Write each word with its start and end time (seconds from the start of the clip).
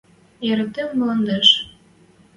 яратым 0.53 0.89
мӱлӓндеш 0.97 1.49